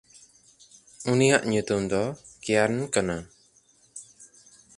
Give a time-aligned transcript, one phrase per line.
[1.11, 2.03] ᱩᱱᱤᱭᱟᱜ ᱧᱩᱛᱩᱢ ᱫᱚ
[2.43, 3.17] ᱠᱮᱭᱟᱨᱱ ᱠᱟᱱᱟ᱾